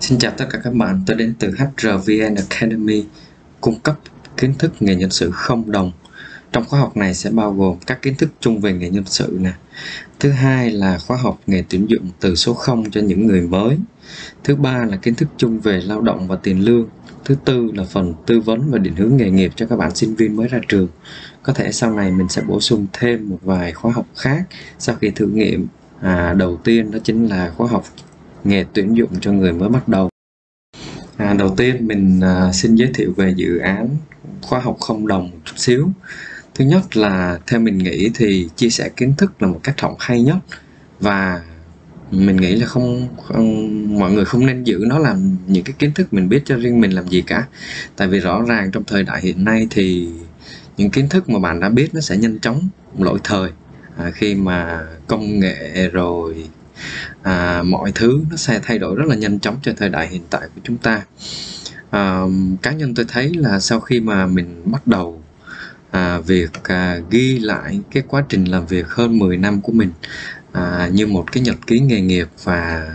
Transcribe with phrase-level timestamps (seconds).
[0.00, 3.04] Xin chào tất cả các bạn, tôi đến từ HRVN Academy
[3.60, 3.98] cung cấp
[4.36, 5.92] kiến thức nghề nhân sự không đồng.
[6.52, 9.38] Trong khóa học này sẽ bao gồm các kiến thức chung về nghề nhân sự
[9.40, 9.52] nè.
[10.20, 13.78] Thứ hai là khóa học nghề tuyển dụng từ số 0 cho những người mới.
[14.44, 16.88] Thứ ba là kiến thức chung về lao động và tiền lương.
[17.24, 20.14] Thứ tư là phần tư vấn và định hướng nghề nghiệp cho các bạn sinh
[20.14, 20.88] viên mới ra trường.
[21.42, 24.42] Có thể sau này mình sẽ bổ sung thêm một vài khóa học khác
[24.78, 25.66] sau khi thử nghiệm.
[26.00, 27.84] À, đầu tiên đó chính là khóa học
[28.44, 30.08] nghề tuyển dụng cho người mới bắt đầu.
[31.16, 33.88] À, đầu tiên mình à, xin giới thiệu về dự án
[34.42, 35.88] khóa học không đồng một chút xíu.
[36.54, 39.96] Thứ nhất là theo mình nghĩ thì chia sẻ kiến thức là một cách học
[39.98, 40.36] hay nhất.
[41.00, 41.42] Và
[42.10, 45.92] mình nghĩ là không, không mọi người không nên giữ nó làm những cái kiến
[45.94, 47.46] thức mình biết cho riêng mình làm gì cả.
[47.96, 50.08] Tại vì rõ ràng trong thời đại hiện nay thì
[50.76, 53.50] những kiến thức mà bạn đã biết nó sẽ nhanh chóng lỗi thời.
[53.96, 56.48] À, khi mà công nghệ rồi
[57.22, 60.22] à, mọi thứ nó sẽ thay đổi rất là nhanh chóng cho thời đại hiện
[60.30, 61.02] tại của chúng ta.
[61.90, 62.22] À,
[62.62, 65.22] cá nhân tôi thấy là sau khi mà mình bắt đầu
[65.90, 69.90] à, việc à, ghi lại cái quá trình làm việc hơn 10 năm của mình
[70.52, 72.88] à, như một cái nhật ký nghề nghiệp và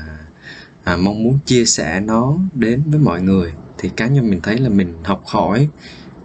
[0.84, 4.58] à, mong muốn chia sẻ nó đến với mọi người thì cá nhân mình thấy
[4.58, 5.68] là mình học hỏi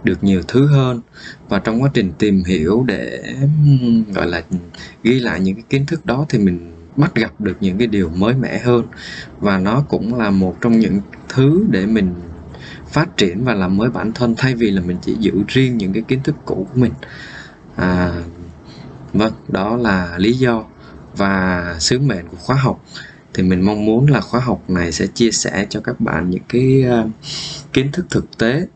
[0.03, 1.01] được nhiều thứ hơn.
[1.49, 3.23] Và trong quá trình tìm hiểu để
[4.13, 4.43] gọi là
[5.03, 8.09] ghi lại những cái kiến thức đó thì mình bắt gặp được những cái điều
[8.09, 8.85] mới mẻ hơn.
[9.39, 12.13] Và nó cũng là một trong những thứ để mình
[12.87, 15.93] phát triển và làm mới bản thân thay vì là mình chỉ giữ riêng những
[15.93, 16.93] cái kiến thức cũ của mình.
[17.75, 18.21] À,
[19.13, 20.63] vâng đó là lý do.
[21.17, 22.83] Và sứ mệnh của khóa học.
[23.33, 26.43] Thì mình mong muốn là khóa học này sẽ chia sẻ cho các bạn những
[26.49, 27.11] cái uh,
[27.73, 28.67] kiến thức thực tế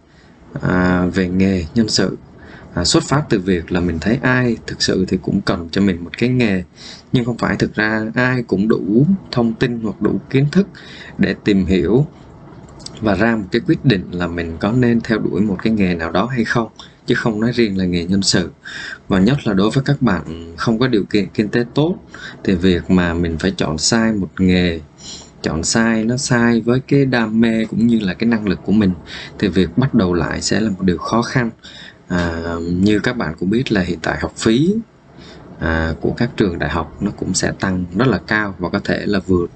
[0.58, 2.18] uh, về nghề nhân sự
[2.76, 5.82] à, xuất phát từ việc là mình thấy ai thực sự thì cũng cần cho
[5.82, 6.64] mình một cái nghề.
[7.14, 10.68] Nhưng không phải thực ra ai cũng đủ thông tin hoặc đủ kiến thức
[11.18, 12.08] để tìm hiểu
[13.02, 15.96] và ra một cái quyết định là mình có nên theo đuổi một cái nghề
[15.96, 16.68] nào đó hay không
[17.06, 18.52] chứ không nói riêng là nghề nhân sự.
[19.08, 21.96] Và nhất là đối với các bạn không có điều kiện kinh tế tốt
[22.44, 24.80] thì việc mà mình phải chọn sai một nghề
[25.42, 28.72] chọn sai nó sai với cái đam mê cũng như là cái năng lực của
[28.72, 28.94] mình
[29.40, 31.50] thì việc bắt đầu lại sẽ là một điều khó khăn
[32.08, 34.76] à, như các bạn cũng biết là hiện tại học phí
[35.60, 38.80] à, của các trường đại học nó cũng sẽ tăng rất là cao và có
[38.84, 39.52] thể là vượt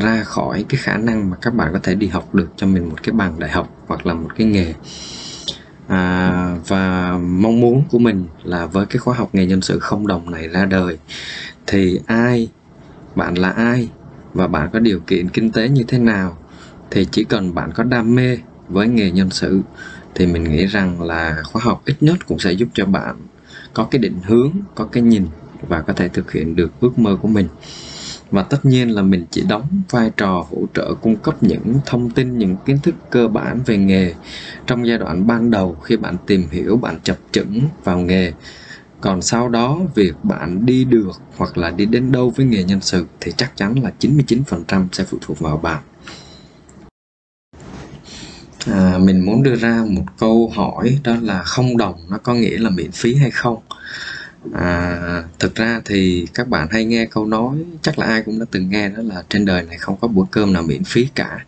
[0.00, 2.88] ra khỏi cái khả năng mà các bạn có thể đi học được cho mình
[2.88, 4.74] một cái bằng đại học hoặc là một cái nghề.
[5.88, 10.06] À, và mong muốn của mình là với cái khóa học nghề nhân sự không
[10.06, 10.98] đồng này ra đời
[11.66, 12.48] thì ai
[13.14, 13.88] bạn là ai
[14.34, 16.38] và bạn có điều kiện kinh tế như thế nào
[16.90, 18.38] thì chỉ cần bạn có đam mê
[18.68, 19.60] với nghề nhân sự,
[20.14, 23.16] thì mình nghĩ rằng là khóa học ít nhất cũng sẽ giúp cho bạn
[23.74, 25.26] có cái định hướng, có cái nhìn
[25.68, 27.48] và có thể thực hiện được ước mơ của mình.
[28.30, 32.10] Và tất nhiên là mình chỉ đóng vai trò hỗ trợ cung cấp những thông
[32.10, 34.14] tin, những kiến thức cơ bản về nghề
[34.66, 38.32] trong giai đoạn ban đầu khi bạn tìm hiểu, bạn chập chững vào nghề.
[39.00, 42.80] Còn sau đó, việc bạn đi được hoặc là đi đến đâu với nghề nhân
[42.80, 45.82] sự thì chắc chắn là 99% sẽ phụ thuộc vào bạn
[48.66, 52.58] à, mình muốn đưa ra một câu hỏi đó là không đồng nó có nghĩa
[52.58, 53.58] là miễn phí hay không?
[54.54, 58.46] À, thực ra thì các bạn hay nghe câu nói chắc là ai cũng đã
[58.50, 61.44] từng nghe đó là trên đời này không có bữa cơm nào miễn phí cả.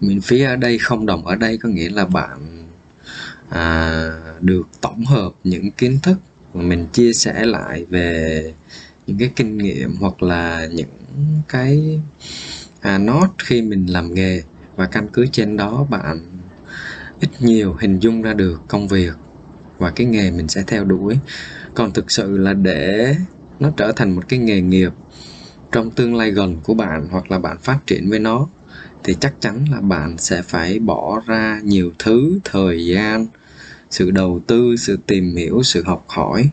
[0.00, 2.68] Miễn phí ở đây không đồng ở đây có nghĩa là bạn
[3.48, 4.00] à,
[4.40, 6.16] được tổng hợp những kiến thức
[6.54, 8.52] mà mình chia sẻ lại về
[9.06, 10.88] những cái kinh nghiệm hoặc là những
[11.48, 12.00] cái
[12.80, 14.42] à, nốt khi mình làm nghề.
[14.76, 16.27] Và căn cứ trên đó bạn
[17.20, 19.12] ít nhiều hình dung ra được công việc
[19.78, 21.18] và cái nghề mình sẽ theo đuổi.
[21.74, 23.14] Còn thực sự là để
[23.60, 24.92] nó trở thành một cái nghề nghiệp
[25.72, 28.46] trong tương lai gần của bạn hoặc là bạn phát triển với nó
[29.04, 33.26] thì chắc chắn là bạn sẽ phải bỏ ra nhiều thứ thời gian
[33.90, 36.50] sự đầu tư sự tìm hiểu sự học hỏi.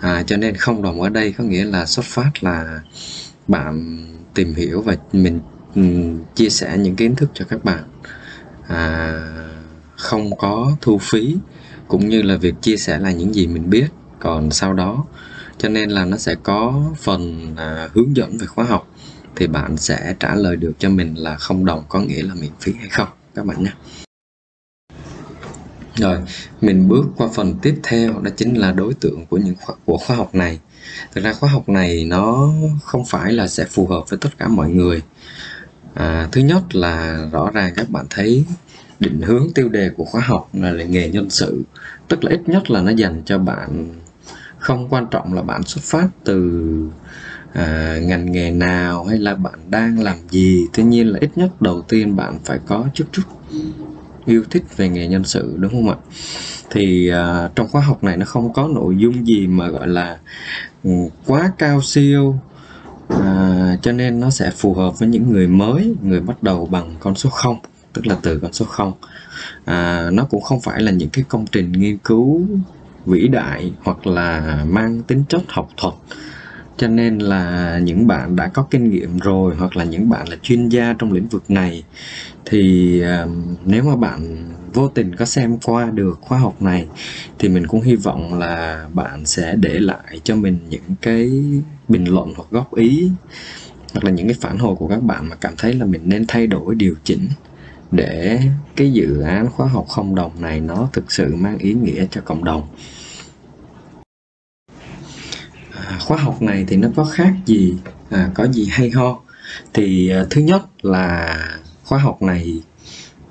[0.00, 2.80] À, cho nên không đồng ở đây có nghĩa là xuất phát là
[3.48, 5.40] bạn tìm hiểu và mình
[5.74, 7.84] um, chia sẻ những kiến thức cho các bạn.
[8.68, 9.20] À,
[10.00, 11.36] không có thu phí
[11.88, 13.86] cũng như là việc chia sẻ là những gì mình biết.
[14.18, 15.04] Còn sau đó
[15.58, 18.88] cho nên là nó sẽ có phần à, hướng dẫn về khóa học
[19.36, 22.50] thì bạn sẽ trả lời được cho mình là không đồng có nghĩa là miễn
[22.60, 23.72] phí hay không các bạn nhé.
[25.96, 26.18] Rồi
[26.60, 29.96] mình bước qua phần tiếp theo đó chính là đối tượng của những khóa, của
[29.96, 30.60] khóa học này.
[31.14, 32.52] Thực ra khóa học này nó
[32.84, 35.02] không phải là sẽ phù hợp với tất cả mọi người.
[35.94, 38.44] À, thứ nhất là rõ ràng các bạn thấy
[39.00, 41.62] định hướng tiêu đề của khóa học là, là nghề nhân sự.
[42.08, 43.94] Tức là ít nhất là nó dành cho bạn
[44.58, 46.62] không quan trọng là bạn xuất phát từ
[47.52, 50.66] à, ngành nghề nào hay là bạn đang làm gì.
[50.72, 53.22] Tuy nhiên là ít nhất đầu tiên bạn phải có chút chút
[54.26, 55.96] yêu thích về nghề nhân sự đúng không ạ?
[56.70, 60.18] Thì à, trong khóa học này nó không có nội dung gì mà gọi là
[60.84, 60.90] ừ,
[61.26, 62.38] quá cao siêu
[63.08, 66.94] à, cho nên nó sẽ phù hợp với những người mới người bắt đầu bằng
[67.00, 67.56] con số 0
[67.92, 68.92] tức là từ con số 0
[69.64, 72.46] à, nó cũng không phải là những cái công trình nghiên cứu
[73.06, 75.94] vĩ đại hoặc là mang tính chất học thuật.
[76.76, 80.36] Cho nên là những bạn đã có kinh nghiệm rồi hoặc là những bạn là
[80.42, 81.84] chuyên gia trong lĩnh vực này
[82.44, 83.30] thì uh,
[83.64, 86.86] nếu mà bạn vô tình có xem qua được khóa học này
[87.38, 91.30] thì mình cũng hy vọng là bạn sẽ để lại cho mình những cái
[91.88, 93.10] bình luận hoặc góp ý
[93.92, 96.24] hoặc là những cái phản hồi của các bạn mà cảm thấy là mình nên
[96.28, 97.28] thay đổi điều chỉnh
[97.90, 98.40] để
[98.76, 102.20] cái dự án khóa học không đồng này nó thực sự mang ý nghĩa cho
[102.20, 102.68] cộng đồng.
[105.74, 107.74] À, khóa học này thì nó có khác gì
[108.10, 109.20] à, có gì hay ho?
[109.74, 111.36] Thì à, thứ nhất là
[111.84, 112.62] khóa học này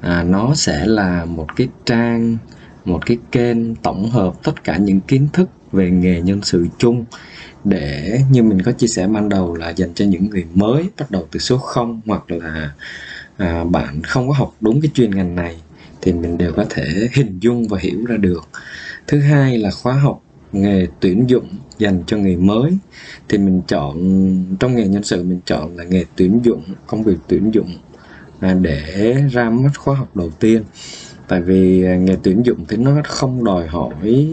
[0.02, 2.38] à, nó sẽ là một cái trang
[2.86, 7.06] một cái kênh tổng hợp tất cả những kiến thức về nghề nhân sự chung
[7.64, 11.12] để như mình có chia sẻ ban đầu là dành cho những người mới bắt
[11.12, 12.74] đầu từ số 0 hoặc là
[13.38, 15.58] à, bạn không có học đúng cái chuyên ngành này
[16.02, 18.50] thì mình đều có thể hình dung và hiểu ra được.
[19.08, 20.22] Thứ hai là khóa học
[20.52, 22.78] nghề tuyển dụng dành cho người mới
[23.30, 23.98] thì mình chọn
[24.60, 27.74] trong nghề nhân sự mình chọn là nghề tuyển dụng công việc tuyển dụng
[28.40, 30.64] à, để ra mắt khóa học đầu tiên.
[31.28, 34.28] Tại vì nghề tuyển dụng thì nó không đòi hỏi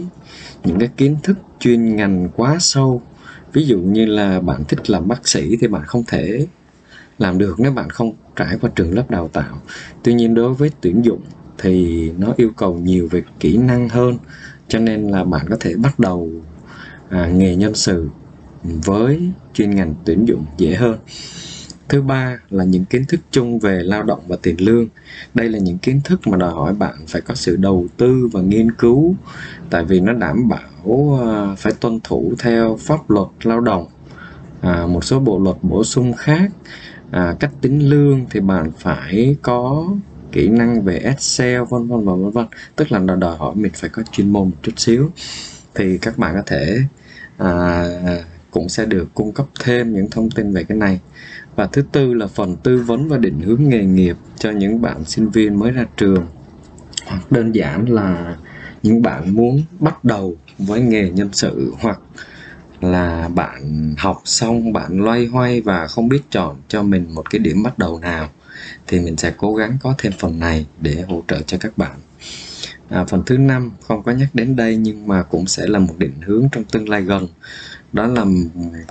[0.67, 3.01] những cái kiến thức chuyên ngành quá sâu.
[3.53, 6.47] Ví dụ như là bạn thích làm bác sĩ thì bạn không thể
[7.19, 9.61] làm được nếu bạn không trải qua trường lớp đào tạo.
[10.03, 11.21] Tuy nhiên đối với tuyển dụng
[11.57, 14.17] thì nó yêu cầu nhiều về kỹ năng hơn
[14.67, 16.31] cho nên là bạn có thể bắt đầu
[17.09, 18.09] à, nghề nhân sự
[18.63, 20.97] với chuyên ngành tuyển dụng dễ hơn
[21.89, 24.87] thứ ba là những kiến thức chung về lao động và tiền lương.
[25.33, 28.41] Đây là những kiến thức mà đòi hỏi bạn phải có sự đầu tư và
[28.41, 29.15] nghiên cứu
[29.69, 33.87] tại vì nó đảm bảo ờ, phải tuân thủ theo pháp luật lao động.
[34.61, 36.51] À, một số bộ luật bổ sung khác
[37.11, 39.87] à, cách tính lương thì bạn phải có
[40.31, 42.45] kỹ năng về Excel vân vân và vân vân.
[42.75, 45.11] Tức là nó đòi hỏi mình phải có chuyên môn một chút xíu.
[45.75, 46.79] Thì các bạn có thể
[47.37, 47.85] à,
[48.51, 50.99] cũng sẽ được cung cấp thêm những thông tin về cái này
[51.57, 55.05] và thứ tư là phần tư vấn và định hướng nghề nghiệp cho những bạn
[55.05, 56.27] sinh viên mới ra trường.
[57.07, 58.37] Hoặc đơn giản là
[58.83, 61.99] những bạn muốn bắt đầu với nghề nhân sự, hoặc
[62.81, 67.39] là bạn học xong, bạn loay hoay và không biết chọn cho mình một cái
[67.39, 68.29] điểm bắt đầu nào,
[68.87, 71.95] thì mình sẽ cố gắng có thêm phần này để hỗ trợ cho các bạn
[72.89, 75.93] à, phần thứ năm không có nhắc đến đây nhưng mà cũng sẽ là một
[75.97, 77.27] định hướng trong tương lai gần.
[77.93, 78.25] Đó là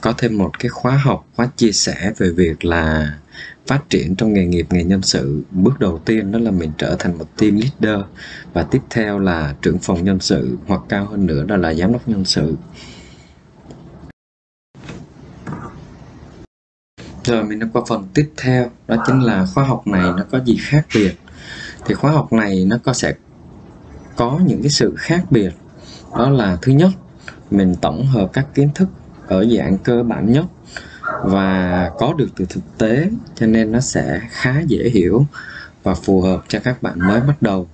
[0.02, 3.14] có thêm một cái khóa học khóa chia sẻ về việc là
[3.66, 5.43] phát triển trong nghề nghiệp nghề nhân sự.
[5.50, 8.04] Bước đầu tiên đó là mình trở thành một team leader
[8.52, 11.92] và tiếp theo là trưởng phòng nhân sự hoặc cao hơn nữa đó là giám
[11.92, 12.56] đốc nhân sự.
[17.25, 20.40] Rồi mình đã qua phần tiếp theo đó chính là khóa học này nó có
[20.44, 21.14] gì khác biệt?
[21.87, 23.14] Thì khóa học này nó có sẽ
[24.16, 25.50] có những cái sự khác biệt.
[26.18, 26.90] Đó là thứ nhất
[27.50, 28.88] mình tổng hợp các kiến thức
[29.28, 30.44] ở dạng cơ bản nhất
[31.22, 35.26] và có được từ thực tế cho nên nó sẽ khá dễ hiểu
[35.82, 37.68] và phù hợp cho các bạn mới bắt đầu.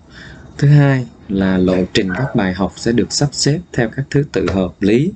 [0.58, 4.24] Thứ hai là lộ trình các bài học sẽ được sắp xếp theo các thứ
[4.32, 5.12] tự hợp lý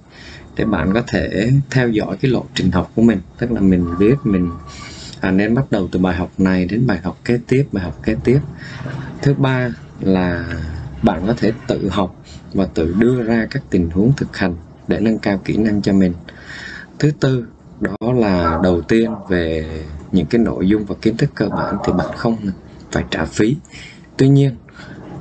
[0.56, 3.20] để bạn có thể theo dõi cái lộ trình học của mình.
[3.38, 4.50] Tức là mình biết mình
[5.20, 8.00] à, nên bắt đầu từ bài học này đến bài học kế tiếp bài học
[8.02, 8.38] kế tiếp.
[9.22, 9.68] Thứ ba
[10.00, 10.44] là
[11.06, 14.56] bạn có thể tự học và tự đưa ra các tình huống thực hành
[14.88, 16.12] để nâng cao kỹ năng cho mình.
[16.98, 17.46] Thứ tư
[17.80, 19.66] đó là đầu tiên về
[20.12, 22.36] những cái nội dung và kiến thức cơ bản thì bạn không
[22.92, 23.56] phải trả phí.
[24.16, 24.56] Tuy nhiên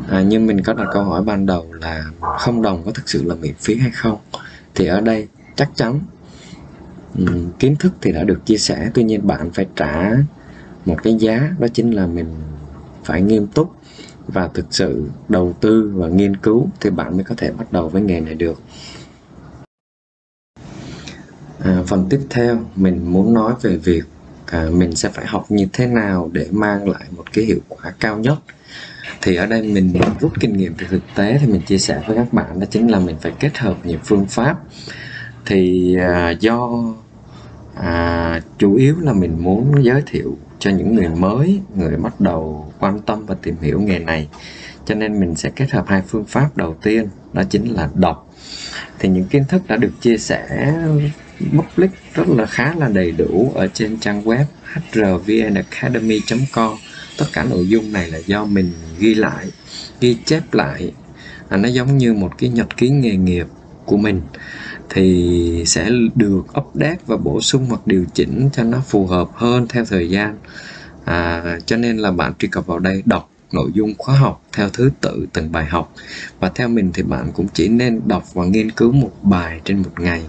[0.10, 2.06] à, như mình có đặt câu hỏi ban đầu là
[2.39, 4.18] không đồng có thực sự là miễn phí hay không
[4.75, 6.00] thì ở đây chắc chắn
[7.18, 8.92] um, kiến thức thì đã được chia sẻ.
[8.94, 10.12] Tuy nhiên bạn phải trả
[10.86, 12.36] một cái giá đó chính là mình
[13.04, 13.75] phải nghiêm túc
[14.27, 17.89] và thực sự đầu tư và nghiên cứu thì bạn mới có thể bắt đầu
[17.89, 18.62] với nghề này được.
[21.60, 24.03] À, phần tiếp theo mình muốn nói về việc
[24.46, 27.94] à, mình sẽ phải học như thế nào để mang lại một cái hiệu quả
[28.00, 28.38] cao nhất.
[29.22, 32.15] Thì ở đây mình rút kinh nghiệm từ thực tế thì mình chia sẻ với
[32.15, 34.60] các bạn đó chính là mình phải kết hợp nhiều phương pháp.
[35.46, 36.84] Thì à, do
[37.75, 42.74] à, chủ yếu là mình muốn giới thiệu cho những người mới người bắt đầu
[42.79, 44.27] quan tâm và tìm hiểu nghề này.
[44.86, 48.34] Cho nên mình sẽ kết hợp hai phương pháp đầu tiên đó chính là đọc.
[49.00, 50.74] Thì những kiến thức đã được chia sẻ
[51.39, 54.45] public rất là khá là đầy đủ ở trên trang web
[54.91, 56.77] hrvnacademy.com
[57.17, 59.51] tất cả nội dung này là do mình ghi lại
[60.00, 60.91] ghi chép lại.
[61.50, 63.48] À, nó giống như một cái nhật ký nghề nghiệp
[63.86, 64.22] của mình
[64.95, 69.67] thì sẽ được update và bổ sung hoặc điều chỉnh cho nó phù hợp hơn
[69.69, 70.37] theo thời gian.
[71.05, 74.69] À, cho nên là bạn truy cập vào đây đọc nội dung khóa học theo
[74.69, 75.93] thứ tự từng bài học.
[76.39, 79.81] Và theo mình thì bạn cũng chỉ nên đọc và nghiên cứu một bài trên
[79.81, 80.25] một ngày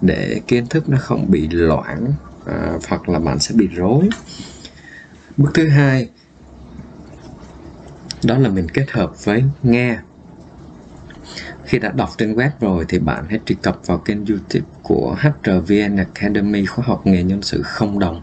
[0.00, 2.12] để kiến thức nó không bị loãng
[2.46, 4.08] à, hoặc là bạn sẽ bị rối.
[5.36, 6.08] Bước thứ hai
[8.24, 9.98] đó là mình kết hợp với nghe
[11.66, 15.16] khi đã đọc trên web rồi thì bạn hãy truy cập vào kênh youtube của
[15.20, 18.22] HRVN Academy khóa học nghề nhân sự không đồng.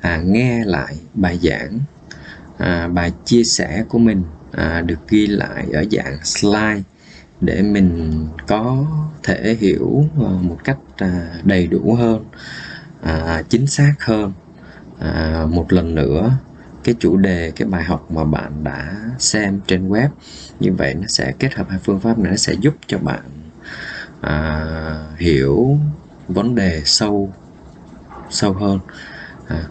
[0.00, 1.78] À, nghe lại bài giảng
[2.58, 6.82] à, bài chia sẻ của mình à, được ghi lại ở dạng slide
[7.40, 8.12] để mình
[8.46, 8.86] có
[9.22, 12.24] thể hiểu à, một cách à, đầy đủ hơn
[13.02, 14.32] à, chính xác hơn.
[14.98, 16.30] À, một lần nữa
[16.88, 20.08] cái chủ đề cái bài học mà bạn đã xem trên web.
[20.60, 23.20] Như vậy nó sẽ kết hợp hai phương pháp này nó sẽ giúp cho bạn
[24.20, 24.64] à,
[25.18, 25.78] hiểu
[26.28, 27.32] vấn đề sâu
[28.30, 28.78] sâu hơn.
[29.46, 29.64] À,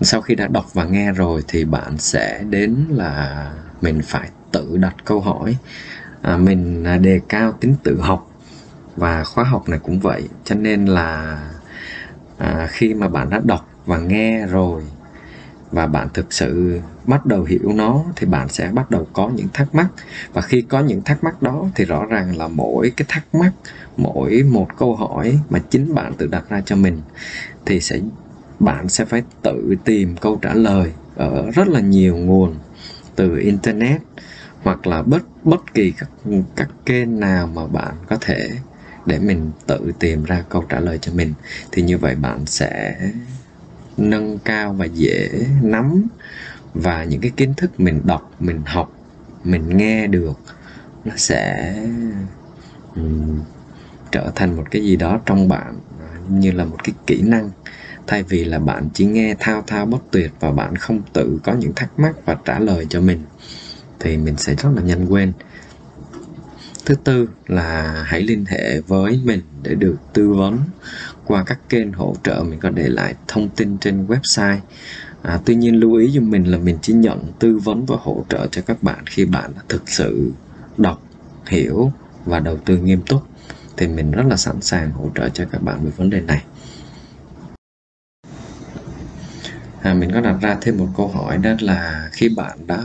[0.00, 4.76] sau khi đã đọc và nghe rồi thì bạn sẽ đến là mình phải tự
[4.76, 5.56] đặt câu hỏi.
[6.22, 8.30] À, mình đề cao tính tự học
[8.96, 10.28] và khóa học này cũng vậy.
[10.44, 11.38] Cho nên là
[12.38, 14.82] à, khi mà bạn đã đọc và nghe rồi
[15.70, 19.48] và bạn thực sự bắt đầu hiểu nó, thì bạn sẽ bắt đầu có những
[19.52, 19.86] thắc mắc.
[20.32, 23.52] Và khi có những thắc mắc đó, thì rõ ràng là mỗi cái thắc mắc,
[23.96, 27.00] mỗi một câu hỏi mà chính bạn tự đặt ra cho mình,
[27.66, 28.00] thì sẽ,
[28.58, 32.54] bạn sẽ phải tự tìm câu trả lời ở rất là nhiều nguồn,
[33.16, 34.00] từ internet
[34.62, 36.10] hoặc là bất bất kỳ các
[36.56, 38.50] các kênh nào mà bạn có thể
[39.06, 41.34] để mình tự tìm ra câu trả lời cho mình.
[41.72, 42.96] Thì như vậy bạn sẽ
[43.96, 45.28] nâng cao và dễ
[45.62, 46.06] nắm
[46.74, 48.92] và những cái kiến thức mình đọc mình học
[49.44, 50.38] mình nghe được
[51.04, 51.74] nó sẽ
[52.96, 53.40] um,
[54.12, 57.50] trở thành một cái gì đó trong bạn à, như là một cái kỹ năng.
[58.06, 61.52] Thay vì là bạn chỉ nghe thao thao bất tuyệt và bạn không tự có
[61.52, 63.22] những thắc mắc và trả lời cho mình
[64.00, 65.32] thì mình sẽ rất là nhanh quên
[66.86, 70.58] thứ tư là hãy liên hệ với mình để được tư vấn
[71.24, 74.58] qua các kênh hỗ trợ mình có để lại thông tin trên website.
[75.22, 78.24] À, tuy nhiên lưu ý cho mình là mình chỉ nhận tư vấn và hỗ
[78.28, 80.32] trợ cho các bạn khi bạn thực sự
[80.76, 81.02] đọc
[81.46, 81.92] hiểu
[82.24, 83.22] và đầu tư nghiêm túc
[83.76, 86.42] thì mình rất là sẵn sàng hỗ trợ cho các bạn về vấn đề này.
[89.82, 92.78] À, mình có đặt ra thêm một câu hỏi đó là khi bạn đã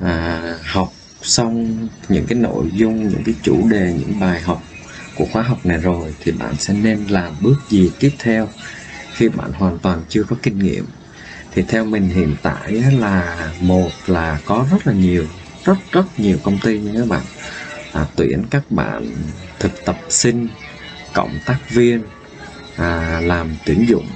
[0.00, 4.62] à, học xong những cái nội dung những cái chủ đề những bài học
[5.16, 8.48] của khóa học này rồi thì bạn sẽ nên làm bước gì tiếp theo.
[9.14, 10.84] Khi bạn hoàn toàn chưa có kinh nghiệm
[11.52, 15.26] thì theo mình hiện tại là một là có rất là nhiều
[15.64, 17.22] rất rất nhiều công ty như các bạn.
[17.92, 19.12] À, tuyển các bạn
[19.58, 20.48] thực tập sinh
[21.14, 22.02] cộng tác viên
[22.76, 24.06] à, làm tuyển dụng.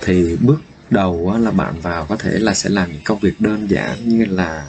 [0.00, 0.60] Thì bước
[0.90, 4.24] đầu là bạn vào có thể là sẽ làm những công việc đơn giản như
[4.24, 4.66] là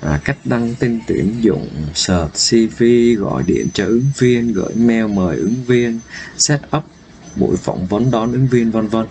[0.00, 2.84] à, cách đăng tin tuyển dụng search CV
[3.18, 6.00] gọi điện cho ứng viên gửi mail mời ứng viên
[6.38, 6.84] set up
[7.36, 9.06] buổi phỏng vấn đón ứng viên vân vân.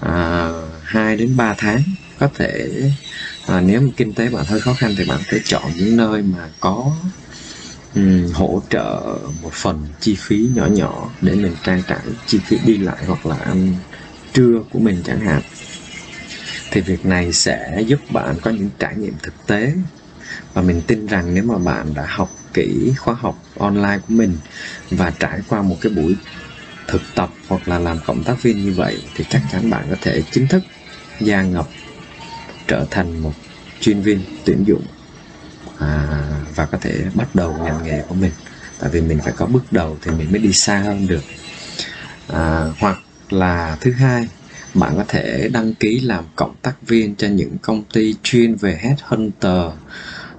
[0.00, 0.50] À,
[0.82, 1.82] 2 đến 3 tháng
[2.18, 2.70] có thể
[3.46, 5.96] à, nếu mà kinh tế bạn hơi khó khăn thì bạn có thể chọn những
[5.96, 6.96] nơi mà có
[7.94, 12.58] um, hỗ trợ một phần chi phí nhỏ nhỏ để mình trang trải chi phí
[12.66, 13.74] đi lại hoặc là ăn
[14.32, 15.42] trưa của mình chẳng hạn.
[16.70, 19.72] Thì việc này sẽ giúp bạn có những trải nghiệm thực tế
[20.54, 24.36] và mình tin rằng nếu mà bạn đã học kỹ khóa học online của mình
[24.90, 26.16] và trải qua một cái buổi
[26.88, 29.96] thực tập hoặc là làm cộng tác viên như vậy thì chắc chắn bạn có
[30.00, 30.62] thể chính thức
[31.20, 31.68] gia nhập
[32.66, 33.32] trở thành một
[33.80, 34.82] chuyên viên tuyển dụng
[35.78, 36.08] à,
[36.54, 38.32] và có thể bắt đầu ngành nghề của mình.
[38.78, 41.22] Tại vì mình phải có bước đầu thì mình mới đi xa hơn được.
[42.28, 42.98] À, hoặc
[43.30, 44.28] là thứ hai
[44.74, 48.78] bạn có thể đăng ký làm cộng tác viên cho những công ty chuyên về
[48.82, 49.72] headhunter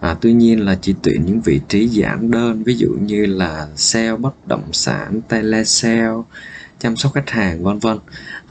[0.05, 3.67] à, tuy nhiên là chỉ tuyển những vị trí giản đơn ví dụ như là
[3.75, 6.13] sale bất động sản telesale
[6.79, 7.97] chăm sóc khách hàng vân vân.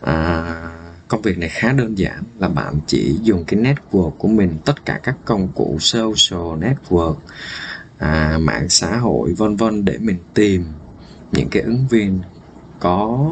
[0.01, 0.71] À,
[1.09, 4.85] công việc này khá đơn giản là bạn chỉ dùng cái network của mình tất
[4.85, 7.15] cả các công cụ social network
[7.99, 10.65] à, mạng xã hội vân vân để mình tìm
[11.33, 12.19] những cái ứng viên
[12.81, 13.31] có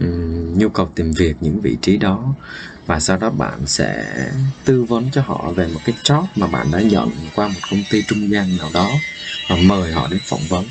[0.00, 2.34] um, nhu cầu tìm việc những vị trí đó
[2.90, 4.06] và sau đó bạn sẽ
[4.64, 7.84] tư vấn cho họ về một cái job mà bạn đã nhận qua một công
[7.90, 9.00] ty trung gian nào đó
[9.48, 10.64] và mời họ đến phỏng vấn.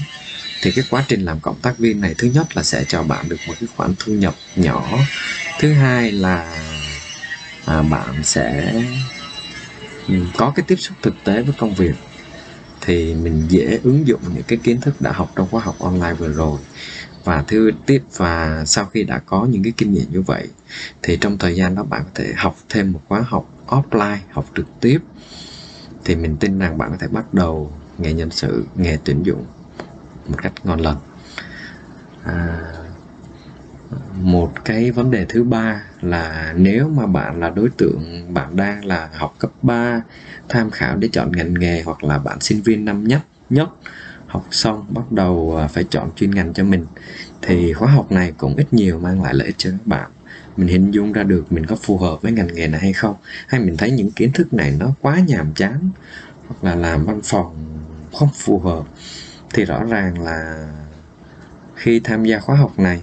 [0.62, 3.30] Thì cái quá trình làm cộng tác viên này thứ nhất là sẽ cho bạn
[3.30, 5.00] được một cái khoản thu nhập nhỏ.
[5.60, 6.58] Thứ hai là
[7.66, 8.74] à, bạn sẽ
[10.38, 11.96] có cái tiếp xúc thực tế với công việc.
[12.82, 16.14] Thì mình dễ ứng dụng những cái kiến thức đã học trong khóa học online
[16.14, 16.60] vừa rồi
[17.24, 20.48] và thứ tiếp và sau khi đã có những cái kinh nghiệm như vậy
[21.04, 24.46] thì trong thời gian đó bạn có thể học thêm một khóa học offline học
[24.56, 25.00] trực tiếp.
[26.06, 29.46] Thì mình tin rằng bạn có thể bắt đầu nghề nhân sự nghề tuyển dụng
[30.28, 30.98] một cách ngon lành.
[32.24, 32.60] À,
[34.14, 38.86] một cái vấn đề thứ ba là nếu mà bạn là đối tượng bạn đang
[38.86, 40.02] là học cấp 3
[40.50, 43.70] tham khảo để chọn ngành nghề hoặc là bạn sinh viên năm nhất nhất
[44.30, 46.86] học xong bắt đầu à, phải chọn chuyên ngành cho mình.
[47.42, 50.12] Thì khóa học này cũng ít nhiều mang lại lợi ích cho các bạn.
[50.58, 53.16] Mình hình dung ra được mình có phù hợp với ngành nghề này hay không
[53.48, 55.90] hay mình thấy những kiến thức này nó quá nhàm chán
[56.48, 57.56] hoặc là làm văn phòng
[58.14, 58.84] không phù hợp
[59.54, 60.68] thì rõ ràng là
[61.76, 63.02] khi tham gia khóa học này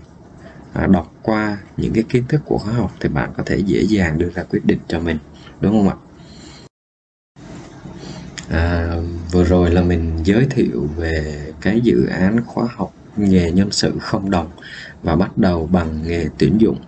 [0.72, 3.82] à, đọc qua những cái kiến thức của khóa học thì bạn có thể dễ
[3.82, 5.18] dàng đưa ra quyết định cho mình
[5.60, 5.96] đúng không ạ?
[8.48, 8.96] À,
[9.36, 13.98] vừa rồi là mình giới thiệu về cái dự án khóa học nghề nhân sự
[14.00, 14.50] không đồng
[15.02, 16.78] và bắt đầu bằng nghề tuyển dụng.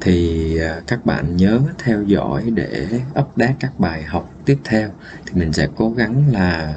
[0.00, 2.88] Thì à, các bạn nhớ theo dõi để
[3.20, 4.90] update các bài học tiếp theo.
[5.26, 6.74] Thì mình sẽ cố gắng là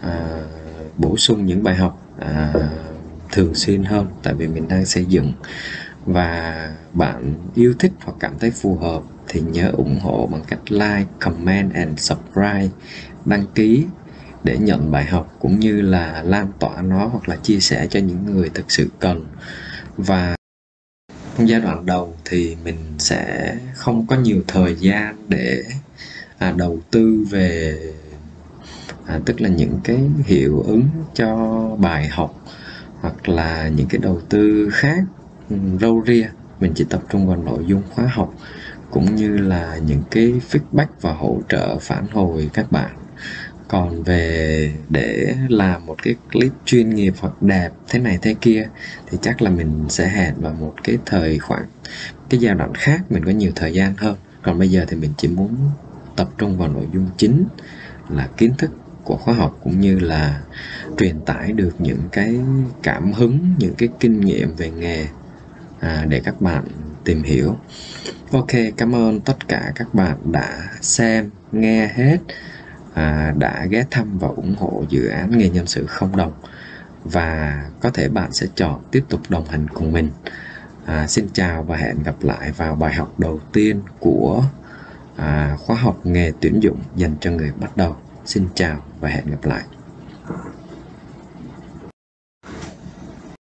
[0.00, 0.40] à,
[0.96, 2.52] bổ sung những bài học à,
[3.32, 5.32] thường xuyên hơn tại vì mình đang xây dựng.
[6.06, 10.72] Và bạn yêu thích hoặc cảm thấy phù hợp thì nhớ ủng hộ bằng cách
[10.72, 12.68] like, comment and subscribe,
[13.24, 13.86] đăng ký
[14.48, 18.00] để nhận bài học cũng như là lan tỏa nó hoặc là chia sẻ cho
[18.00, 19.26] những người thực sự cần.
[19.96, 20.36] Và
[21.38, 25.64] trong giai đoạn đầu thì mình sẽ không có nhiều thời gian để
[26.38, 27.78] à, đầu tư về
[29.06, 31.36] à, tức là những cái hiệu ứng cho
[31.78, 32.34] bài học
[33.00, 35.04] hoặc là những cái đầu tư khác
[35.50, 36.28] ừ, râu ria.
[36.60, 38.34] Mình chỉ tập trung vào nội dung khóa học
[38.90, 42.90] cũng như là những cái feedback và hỗ trợ phản hồi các bạn
[43.68, 48.68] còn về để làm một cái clip chuyên nghiệp hoặc đẹp thế này thế kia
[49.10, 51.66] thì chắc là mình sẽ hẹn vào một cái thời khoảng
[52.28, 54.16] cái giai đoạn khác mình có nhiều thời gian hơn.
[54.42, 55.56] Còn bây giờ thì mình chỉ muốn
[56.16, 57.44] tập trung vào nội dung chính
[58.08, 58.70] là kiến thức
[59.04, 60.40] của khóa học cũng như là
[60.98, 62.40] truyền tải được những cái
[62.82, 65.06] cảm hứng những cái kinh nghiệm về nghề
[65.80, 66.64] à, để các bạn
[67.04, 67.56] tìm hiểu.
[68.30, 72.18] Ok cảm ơn tất cả các bạn đã xem nghe hết
[72.98, 76.32] à, đã ghé thăm và ủng hộ dự án nghề nhân sự không đồng.
[77.04, 80.10] Và có thể bạn sẽ chọn tiếp tục đồng hành cùng mình.
[80.86, 84.44] À, xin chào và hẹn gặp lại vào bài học đầu tiên của
[85.16, 87.96] à, khóa học nghề tuyển dụng dành cho người bắt đầu.
[88.24, 89.62] Xin chào và hẹn gặp lại.